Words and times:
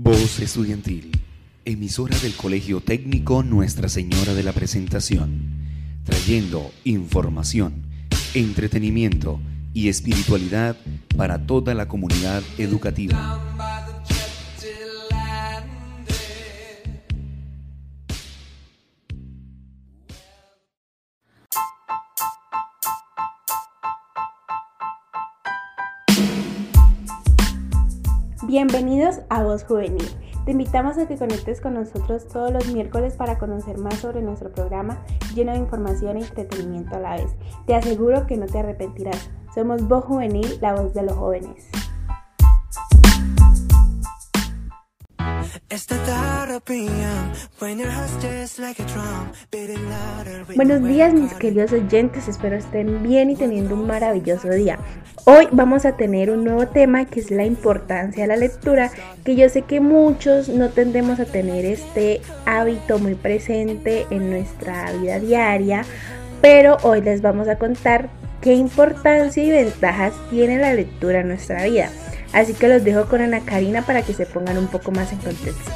Voz 0.00 0.38
Estudiantil, 0.38 1.10
emisora 1.64 2.16
del 2.20 2.32
Colegio 2.34 2.80
Técnico 2.80 3.42
Nuestra 3.42 3.88
Señora 3.88 4.32
de 4.32 4.44
la 4.44 4.52
Presentación, 4.52 5.40
trayendo 6.04 6.70
información, 6.84 7.82
entretenimiento 8.32 9.40
y 9.74 9.88
espiritualidad 9.88 10.76
para 11.16 11.46
toda 11.46 11.74
la 11.74 11.88
comunidad 11.88 12.44
educativa. 12.58 13.67
Bienvenidos 28.48 29.20
a 29.28 29.42
Voz 29.42 29.62
Juvenil. 29.62 30.08
Te 30.46 30.52
invitamos 30.52 30.96
a 30.96 31.06
que 31.06 31.18
conectes 31.18 31.60
con 31.60 31.74
nosotros 31.74 32.28
todos 32.28 32.50
los 32.50 32.66
miércoles 32.72 33.14
para 33.14 33.38
conocer 33.38 33.76
más 33.76 33.96
sobre 33.96 34.22
nuestro 34.22 34.50
programa 34.50 35.04
lleno 35.34 35.52
de 35.52 35.58
información 35.58 36.16
e 36.16 36.20
entretenimiento 36.20 36.96
a 36.96 37.00
la 37.00 37.16
vez. 37.16 37.30
Te 37.66 37.74
aseguro 37.74 38.26
que 38.26 38.38
no 38.38 38.46
te 38.46 38.60
arrepentirás. 38.60 39.28
Somos 39.54 39.86
Voz 39.86 40.06
Juvenil, 40.06 40.46
la 40.62 40.74
voz 40.74 40.94
de 40.94 41.02
los 41.02 41.12
jóvenes. 41.12 41.68
Buenos 50.56 50.82
días 50.82 51.12
mis 51.12 51.34
queridos 51.34 51.72
oyentes, 51.72 52.26
espero 52.26 52.56
estén 52.56 53.02
bien 53.02 53.28
y 53.28 53.36
teniendo 53.36 53.74
un 53.74 53.86
maravilloso 53.86 54.48
día. 54.48 54.78
Hoy 55.26 55.46
vamos 55.52 55.84
a 55.84 55.94
tener 55.94 56.30
un 56.30 56.44
nuevo 56.44 56.68
tema 56.68 57.04
que 57.04 57.20
es 57.20 57.30
la 57.30 57.44
importancia 57.44 58.22
de 58.22 58.28
la 58.28 58.36
lectura, 58.36 58.90
que 59.24 59.36
yo 59.36 59.50
sé 59.50 59.60
que 59.60 59.80
muchos 59.80 60.48
no 60.48 60.70
tendemos 60.70 61.20
a 61.20 61.26
tener 61.26 61.66
este 61.66 62.22
hábito 62.46 62.98
muy 62.98 63.14
presente 63.14 64.06
en 64.08 64.30
nuestra 64.30 64.90
vida 64.92 65.18
diaria, 65.18 65.84
pero 66.40 66.78
hoy 66.82 67.02
les 67.02 67.20
vamos 67.20 67.46
a 67.46 67.58
contar 67.58 68.08
qué 68.40 68.54
importancia 68.54 69.44
y 69.44 69.50
ventajas 69.50 70.14
tiene 70.30 70.56
la 70.56 70.72
lectura 70.72 71.20
en 71.20 71.28
nuestra 71.28 71.64
vida. 71.64 71.90
Así 72.32 72.54
que 72.54 72.68
los 72.68 72.84
dejo 72.84 73.06
con 73.06 73.20
Ana 73.20 73.40
Karina 73.40 73.82
para 73.82 74.02
que 74.02 74.12
se 74.12 74.26
pongan 74.26 74.58
un 74.58 74.68
poco 74.68 74.90
más 74.90 75.12
en 75.12 75.18
contexto. 75.18 75.72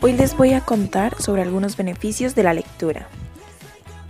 Hoy 0.00 0.14
les 0.14 0.36
voy 0.36 0.52
a 0.52 0.60
contar 0.60 1.20
sobre 1.22 1.42
algunos 1.42 1.76
beneficios 1.76 2.34
de 2.34 2.42
la 2.42 2.54
lectura. 2.54 3.06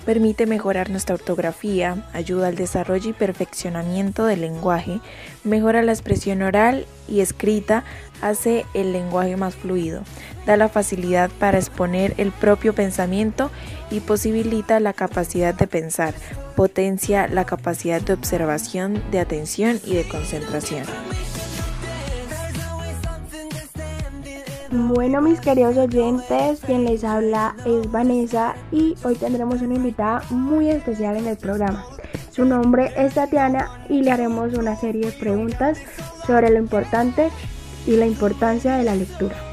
Permite 0.06 0.46
mejorar 0.46 0.90
nuestra 0.90 1.14
ortografía, 1.14 2.08
ayuda 2.12 2.48
al 2.48 2.56
desarrollo 2.56 3.10
y 3.10 3.12
perfeccionamiento 3.12 4.24
del 4.24 4.40
lenguaje, 4.40 5.00
mejora 5.44 5.82
la 5.82 5.92
expresión 5.92 6.42
oral 6.42 6.86
y 7.08 7.20
escrita, 7.20 7.84
hace 8.20 8.64
el 8.74 8.92
lenguaje 8.92 9.36
más 9.36 9.54
fluido, 9.54 10.02
da 10.46 10.56
la 10.56 10.68
facilidad 10.68 11.30
para 11.38 11.58
exponer 11.58 12.14
el 12.16 12.32
propio 12.32 12.74
pensamiento 12.74 13.50
y 13.90 14.00
posibilita 14.00 14.80
la 14.80 14.92
capacidad 14.92 15.54
de 15.54 15.66
pensar, 15.66 16.14
potencia 16.56 17.28
la 17.28 17.44
capacidad 17.44 18.00
de 18.00 18.12
observación, 18.12 19.02
de 19.10 19.20
atención 19.20 19.80
y 19.84 19.94
de 19.94 20.08
concentración. 20.08 20.84
Bueno, 24.70 25.20
mis 25.20 25.38
queridos 25.38 25.76
oyentes, 25.76 26.60
quien 26.64 26.84
les 26.86 27.04
habla 27.04 27.54
es 27.66 27.90
Vanessa 27.92 28.54
y 28.70 28.94
hoy 29.04 29.16
tendremos 29.16 29.60
una 29.60 29.74
invitada 29.74 30.22
muy 30.30 30.70
especial 30.70 31.16
en 31.18 31.26
el 31.26 31.36
programa. 31.36 31.84
Su 32.30 32.46
nombre 32.46 32.90
es 32.96 33.12
Tatiana 33.12 33.84
y 33.90 34.00
le 34.00 34.10
haremos 34.10 34.54
una 34.54 34.74
serie 34.76 35.04
de 35.04 35.12
preguntas 35.12 35.78
sobre 36.26 36.48
lo 36.48 36.58
importante 36.58 37.28
y 37.86 37.96
la 37.96 38.06
importancia 38.06 38.78
de 38.78 38.84
la 38.84 38.94
lectura. 38.94 39.51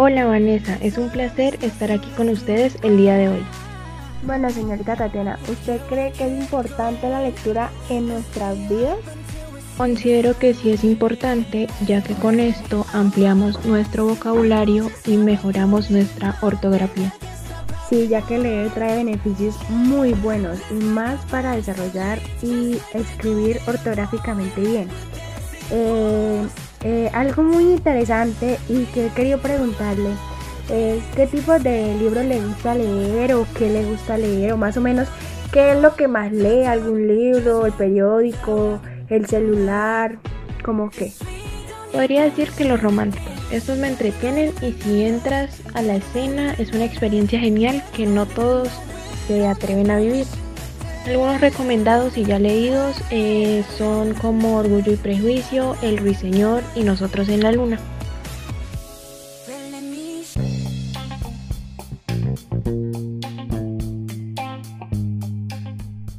Hola 0.00 0.26
Vanessa, 0.26 0.78
es 0.80 0.96
un 0.96 1.10
placer 1.10 1.58
estar 1.60 1.90
aquí 1.90 2.08
con 2.16 2.28
ustedes 2.28 2.76
el 2.84 2.98
día 2.98 3.16
de 3.16 3.30
hoy. 3.30 3.44
Bueno, 4.22 4.48
señorita 4.48 4.94
Tatiana, 4.94 5.40
¿usted 5.50 5.80
cree 5.88 6.12
que 6.12 6.24
es 6.24 6.40
importante 6.40 7.08
la 7.08 7.20
lectura 7.20 7.72
en 7.90 8.06
nuestras 8.06 8.56
vidas? 8.68 8.98
Considero 9.76 10.38
que 10.38 10.54
sí 10.54 10.70
es 10.70 10.84
importante, 10.84 11.66
ya 11.84 12.00
que 12.00 12.14
con 12.14 12.38
esto 12.38 12.86
ampliamos 12.92 13.64
nuestro 13.64 14.06
vocabulario 14.06 14.88
y 15.04 15.16
mejoramos 15.16 15.90
nuestra 15.90 16.38
ortografía. 16.42 17.12
Sí, 17.90 18.06
ya 18.06 18.22
que 18.22 18.38
leer 18.38 18.70
trae 18.70 18.98
beneficios 18.98 19.56
muy 19.68 20.12
buenos 20.12 20.60
y 20.70 20.74
más 20.74 21.24
para 21.24 21.56
desarrollar 21.56 22.20
y 22.40 22.78
escribir 22.94 23.58
ortográficamente 23.66 24.60
bien. 24.60 24.88
Eh, 25.72 26.46
eh, 26.82 27.10
algo 27.12 27.42
muy 27.42 27.64
interesante 27.64 28.58
y 28.68 28.84
que 28.86 29.06
he 29.06 29.10
querido 29.10 29.38
preguntarle 29.38 30.10
es 30.70 31.02
qué 31.16 31.26
tipo 31.26 31.58
de 31.58 31.94
libros 31.94 32.24
le 32.24 32.40
gusta 32.40 32.74
leer 32.74 33.34
o 33.34 33.46
qué 33.56 33.70
le 33.70 33.84
gusta 33.84 34.18
leer 34.18 34.52
o 34.52 34.56
más 34.56 34.76
o 34.76 34.80
menos 34.80 35.08
qué 35.52 35.72
es 35.72 35.80
lo 35.80 35.96
que 35.96 36.08
más 36.08 36.30
lee, 36.32 36.64
algún 36.64 37.08
libro, 37.08 37.66
el 37.66 37.72
periódico, 37.72 38.80
el 39.08 39.26
celular, 39.26 40.18
como 40.62 40.90
que. 40.90 41.12
Podría 41.92 42.24
decir 42.24 42.50
que 42.50 42.64
los 42.64 42.82
románticos. 42.82 43.32
Estos 43.50 43.78
me 43.78 43.88
entretienen 43.88 44.52
y 44.60 44.72
si 44.72 45.04
entras 45.04 45.62
a 45.72 45.80
la 45.80 45.96
escena 45.96 46.52
es 46.58 46.72
una 46.72 46.84
experiencia 46.84 47.40
genial 47.40 47.82
que 47.94 48.04
no 48.04 48.26
todos 48.26 48.68
se 49.26 49.46
atreven 49.46 49.90
a 49.90 49.96
vivir. 49.96 50.26
Algunos 51.08 51.40
recomendados 51.40 52.18
y 52.18 52.24
ya 52.26 52.38
leídos 52.38 53.02
eh, 53.10 53.64
son 53.78 54.12
como 54.12 54.58
Orgullo 54.58 54.92
y 54.92 54.96
Prejuicio, 54.96 55.74
El 55.80 55.96
Ruiseñor 55.96 56.62
y 56.74 56.82
Nosotros 56.82 57.30
en 57.30 57.42
la 57.42 57.50
Luna. 57.50 57.78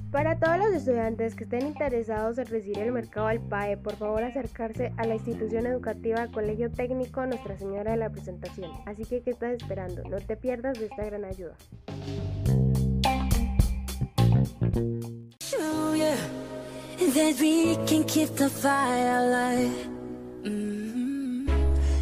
Para 0.10 0.40
todos 0.40 0.58
los 0.58 0.74
estudiantes 0.74 1.36
que 1.36 1.44
estén 1.44 1.68
interesados 1.68 2.40
en 2.40 2.48
recibir 2.48 2.80
el 2.80 2.92
mercado 2.92 3.28
al 3.28 3.42
PAE, 3.42 3.78
por 3.78 3.96
favor 3.96 4.24
acercarse 4.24 4.92
a 4.98 5.06
la 5.06 5.14
institución 5.14 5.68
educativa 5.68 6.26
Colegio 6.32 6.72
Técnico 6.72 7.24
Nuestra 7.28 7.56
Señora 7.60 7.92
de 7.92 7.98
la 7.98 8.10
Presentación. 8.10 8.72
Así 8.88 9.06
que, 9.06 9.22
¿qué 9.22 9.30
estás 9.30 9.52
esperando? 9.52 10.02
No 10.10 10.18
te 10.18 10.36
pierdas 10.36 10.80
de 10.80 10.88
esta 10.88 11.06
gran 11.06 11.26
ayuda. 11.26 11.54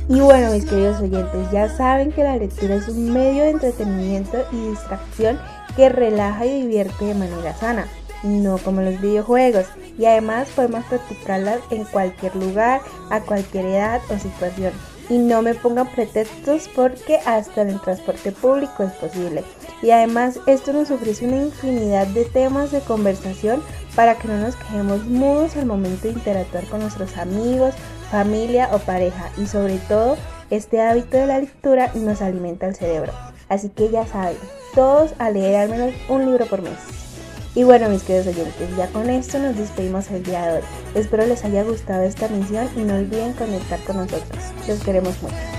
Y 0.09 0.19
bueno, 0.19 0.53
mis 0.53 0.66
queridos 0.66 1.01
oyentes, 1.01 1.51
ya 1.51 1.69
saben 1.69 2.12
que 2.12 2.23
la 2.23 2.38
lectura 2.38 2.75
es 2.75 2.88
un 2.88 3.12
medio 3.12 3.44
de 3.44 3.50
entretenimiento 3.51 4.45
y 4.51 4.69
distracción 4.69 5.38
que 5.75 5.90
relaja 5.90 6.45
y 6.45 6.62
divierte 6.62 7.06
de 7.06 7.13
manera 7.13 7.53
sana 7.56 7.88
no 8.23 8.57
como 8.57 8.81
los 8.81 9.00
videojuegos, 9.01 9.66
y 9.97 10.05
además 10.05 10.47
podemos 10.55 10.85
practicarlas 10.85 11.59
en 11.72 11.85
cualquier 11.85 12.35
lugar, 12.35 12.81
a 13.09 13.22
cualquier 13.22 13.66
edad 13.66 14.01
o 14.09 14.19
situación. 14.19 14.73
Y 15.09 15.17
no 15.19 15.41
me 15.41 15.55
pongan 15.55 15.88
pretextos 15.88 16.69
porque 16.75 17.19
hasta 17.25 17.61
en 17.61 17.69
el 17.69 17.81
transporte 17.81 18.31
público 18.33 18.83
es 18.83 18.91
posible. 18.94 19.44
Y 19.81 19.91
además 19.91 20.39
esto 20.47 20.73
nos 20.73 20.91
ofrece 20.91 21.25
una 21.27 21.38
infinidad 21.38 22.07
de 22.07 22.25
temas 22.25 22.72
de 22.72 22.81
conversación 22.81 23.61
para 23.95 24.16
que 24.16 24.27
no 24.27 24.38
nos 24.38 24.56
quedemos 24.56 25.06
mudos 25.06 25.56
al 25.56 25.66
momento 25.66 26.07
de 26.07 26.13
interactuar 26.13 26.66
con 26.66 26.81
nuestros 26.81 27.17
amigos, 27.17 27.73
familia 28.11 28.69
o 28.73 28.79
pareja. 28.79 29.29
Y 29.38 29.47
sobre 29.47 29.77
todo, 29.77 30.17
este 30.50 30.81
hábito 30.81 31.17
de 31.17 31.27
la 31.27 31.39
lectura 31.39 31.91
nos 31.95 32.22
alimenta 32.22 32.67
el 32.67 32.75
cerebro. 32.75 33.13
Así 33.50 33.69
que 33.69 33.89
ya 33.89 34.06
saben, 34.06 34.38
todos 34.75 35.13
a 35.19 35.29
leer 35.29 35.56
al 35.56 35.69
menos 35.69 35.94
un 36.09 36.25
libro 36.25 36.45
por 36.47 36.61
mes. 36.61 37.06
Y 37.57 37.63
bueno, 37.63 37.90
mis 37.90 38.03
queridos 38.03 38.28
oyentes, 38.28 38.78
ya 38.78 38.85
con 38.90 39.09
esto 39.09 39.40
nos 39.40 39.57
despedimos 39.57 40.12
el 40.12 40.22
día 40.22 40.45
de 40.45 40.57
hoy. 40.59 40.63
Espero 40.94 41.25
les 41.25 41.44
haya 41.44 41.63
gustado 41.63 42.03
esta 42.03 42.27
misión 42.27 42.69
y 42.75 42.81
no 42.81 42.94
olviden 42.94 43.33
conectar 43.33 43.80
con 43.80 43.98
nosotros. 43.98 44.44
Los 44.68 44.80
queremos 44.83 45.19
mucho. 45.24 45.56